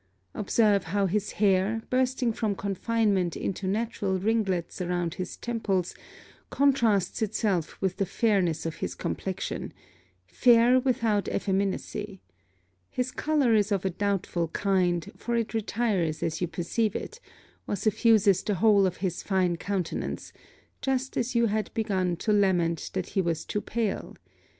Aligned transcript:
Observe 0.33 0.85
how 0.85 1.05
his 1.05 1.33
hair, 1.33 1.83
bursting 1.91 2.33
from 2.33 2.55
confinement 2.55 3.37
into 3.37 3.67
natural 3.67 4.17
ringlets 4.17 4.81
around 4.81 5.13
his 5.13 5.37
temples, 5.37 5.93
contrasts 6.49 7.21
itself 7.21 7.79
with 7.81 7.97
the 7.97 8.05
fairness 8.07 8.65
of 8.65 8.77
his 8.77 8.95
complexion 8.95 9.71
fair 10.25 10.79
without 10.79 11.27
effeminacy. 11.27 12.19
His 12.89 13.11
colour 13.11 13.53
is 13.53 13.71
of 13.71 13.85
a 13.85 13.91
doubtful 13.91 14.47
kind; 14.47 15.11
for 15.17 15.35
it 15.35 15.53
retires 15.53 16.23
as 16.23 16.41
you 16.41 16.47
perceive 16.47 16.95
it, 16.95 17.19
or 17.67 17.75
suffuses 17.75 18.41
the 18.41 18.55
whole 18.55 18.87
of 18.87 18.97
his 19.05 19.21
fine 19.21 19.55
countenance, 19.55 20.33
just 20.81 21.15
as 21.15 21.35
you 21.35 21.45
had 21.45 21.71
begun 21.75 22.15
to 22.15 22.33
lament 22.33 22.89
that 22.95 23.09
he 23.09 23.21
was 23.21 23.45
too 23.45 23.61
pale. 23.61 24.15